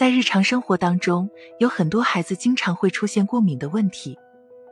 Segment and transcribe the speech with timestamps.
[0.00, 1.28] 在日常生活当中，
[1.58, 4.18] 有很多孩子经常会出现过敏的问题。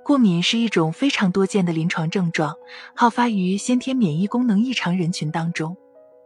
[0.02, 2.56] 过敏是一种非常多见的临床症状，
[2.96, 5.76] 好发于先天免疫功能异常人群当中。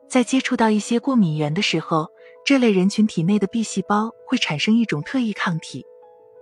[0.09, 2.13] 在接触到一些过敏源的时候，
[2.45, 5.85] 这类人群体内的 B 细胞会产生一种特异抗体。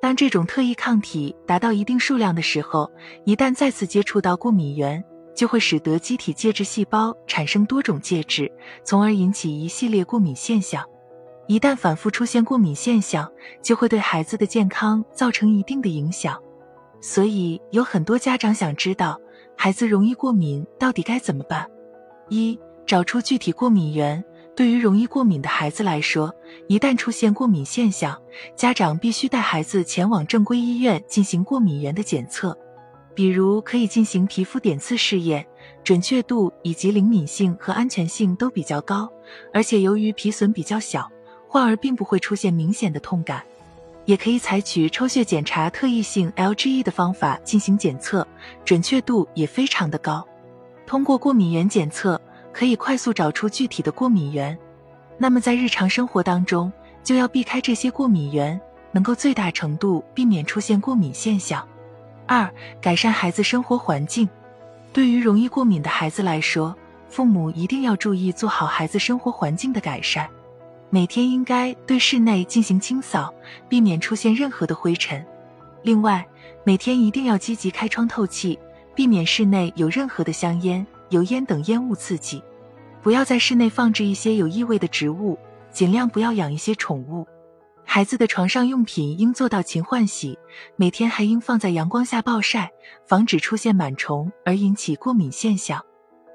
[0.03, 2.91] 当这种特异抗体达到一定数量的时候，
[3.25, 5.03] 一旦再次接触到过敏源，
[5.35, 8.53] 就会使得机体介质细胞产生多种介质，
[8.85, 10.85] 从而引起一系列过敏现象。
[11.51, 13.29] 一旦反复出现过敏现象，
[13.61, 16.41] 就会对孩子的健康造成一定的影响。
[17.01, 19.21] 所以有很多家长想知道，
[19.57, 21.69] 孩子容易过敏到底该怎么办？
[22.29, 24.25] 一、找出具体过敏源。
[24.55, 26.33] 对于容易过敏的孩子来说，
[26.69, 28.17] 一旦出现过敏现象，
[28.55, 32.57] 家长必须带孩子前往正规医院进行过敏源的检测。
[33.13, 35.45] 比如可以进行皮肤点刺试验，
[35.83, 39.11] 准确度以及灵敏性和安全性都比较高，
[39.53, 41.11] 而且由于皮损比较小，
[41.53, 43.43] 患儿并不会出现明显的痛感。
[44.05, 48.27] 也可以采取抽血检查特异性 LGE 的方法进行检测，
[48.65, 50.25] 准确度也非常的高。
[50.87, 52.21] 通过过敏原检测，
[52.53, 54.57] 可以快速找出具体的过敏源。
[55.19, 58.59] 那么在日常生活当中，就要避开这些过敏源，
[58.93, 61.67] 能够最大程度避免出现过敏现象。
[62.27, 62.49] 二、
[62.81, 64.29] 改善孩子生活环境。
[64.93, 66.77] 对于容易过敏的孩子来说，
[67.09, 70.29] 父母一定要注意做好孩子生活环境的改善。
[70.93, 73.33] 每天应该对室内进行清扫，
[73.69, 75.25] 避免出现任何的灰尘。
[75.83, 76.27] 另外，
[76.65, 78.59] 每天一定要积极开窗透气，
[78.93, 82.43] 避免室内有任何的香烟、油烟等烟雾刺激。
[83.03, 85.39] 不要在室内放置一些有异味的植物，
[85.71, 87.25] 尽量不要养一些宠物。
[87.85, 90.37] 孩子的床上用品应做到勤换洗，
[90.75, 92.71] 每天还应放在阳光下暴晒，
[93.07, 95.81] 防止出现螨虫而引起过敏现象。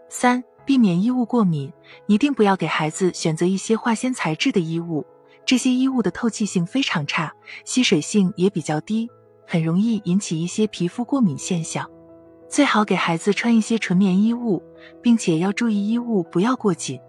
[0.09, 0.42] 三。
[0.66, 1.71] 避免衣物过敏，
[2.08, 5.05] 一定不要给孩子选择一些化纤材质的衣物，
[5.45, 7.31] 这些衣物的透气性非常差，
[7.63, 9.07] 吸水性也比较低，
[9.47, 11.90] 很容易引起一些皮肤过敏现象。
[12.50, 14.62] 最好给孩子穿一些纯棉衣物，
[15.01, 17.00] 并且要注意衣物不要过紧。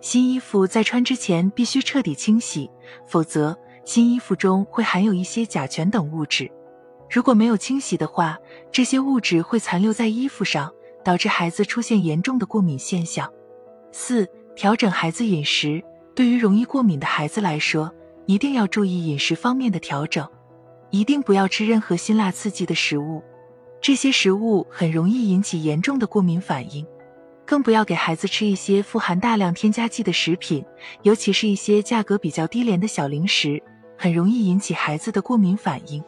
[0.00, 2.70] 新衣服在穿之前必须彻底清洗，
[3.06, 6.50] 否则新衣服中会含有一些甲醛等物质。
[7.10, 8.38] 如果没有清洗的话，
[8.72, 10.72] 这些物质会残留在衣服上。
[11.06, 13.32] 导致孩子出现严重的过敏现象。
[13.92, 15.80] 四、调整孩子饮食。
[16.16, 17.94] 对于容易过敏的孩子来说，
[18.24, 20.28] 一定要注意饮食方面的调整，
[20.90, 23.22] 一定不要吃任何辛辣刺激的食物，
[23.80, 26.84] 这些食物很容易引起严重的过敏反应。
[27.44, 30.64] 更不要给孩子吃一些富含大量添加剂的食品，
[31.02, 33.62] 尤其是一些价格比较低廉的小零食，
[33.96, 36.02] 很容易引起孩子的过敏反应。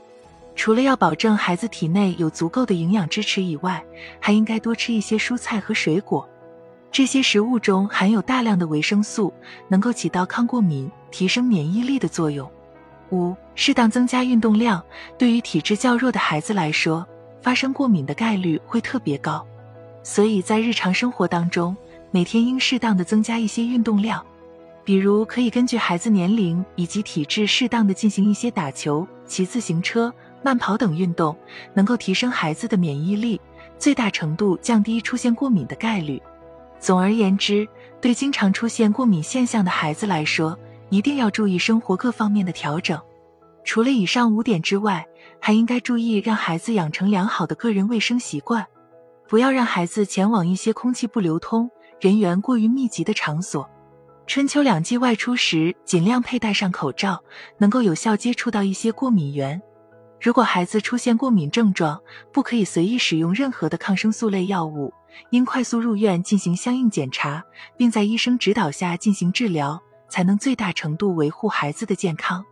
[0.59, 3.81] 除了要保证孩子体内有足够的营养支持以外，
[4.19, 6.29] 还应该多吃一些蔬菜和水果。
[6.91, 9.33] 这些食物中含有大量的维生素，
[9.69, 12.51] 能够起到抗过敏、提升免疫力的作用。
[13.13, 14.83] 五、适当增加运动量。
[15.17, 17.07] 对于体质较弱的孩子来说，
[17.41, 19.47] 发生过敏的概率会特别高，
[20.03, 21.77] 所以在日常生活当中，
[22.11, 24.27] 每天应适当的增加一些运动量。
[24.83, 30.13] 比如，可以根据孩子年龄以及体质，适当的进行一些打球、骑自行车。
[30.43, 31.37] 慢跑等运动
[31.75, 33.41] 能够提升孩子的免疫力，
[33.79, 36.23] 最大程度降低出现过敏的概率。
[36.79, 37.67] 总而言之，
[38.01, 40.57] 对经常出现过敏现象的孩子来说，
[40.91, 43.01] 一定要注意生活各方面的调整。
[43.65, 45.07] 除了以上五点之外，
[45.41, 48.65] 还应该注意让孩子养成良好的个人卫生习惯，
[49.29, 51.71] 不要让孩子前往一些空气不流通、
[52.01, 53.69] 人员过于密集的场所。
[54.27, 57.23] 春秋两季外出时，尽量佩戴上口罩，
[57.59, 59.61] 能够有效接触到一些过敏源。
[60.21, 62.01] 如果孩子出现过敏症状，
[62.33, 64.93] 不可以随意使用任何的抗生素类药物，
[65.31, 67.45] 应快速入院进行相应检查，
[67.77, 72.45] 并在医生指导下进行治疗，才能最大程度维护孩子的健康。